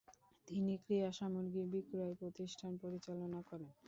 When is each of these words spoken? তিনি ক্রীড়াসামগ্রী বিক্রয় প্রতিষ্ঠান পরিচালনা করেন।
তিনি 0.47 0.73
ক্রীড়াসামগ্রী 0.83 1.63
বিক্রয় 1.73 2.13
প্রতিষ্ঠান 2.21 2.71
পরিচালনা 2.83 3.39
করেন। 3.49 3.71